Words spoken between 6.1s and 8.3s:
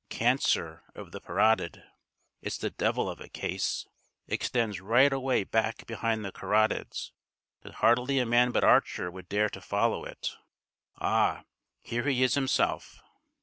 the carotids. There's hardly a